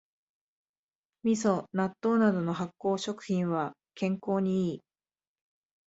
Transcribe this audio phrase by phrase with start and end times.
[1.21, 4.83] みそ、納豆などの発酵食品は健康にいい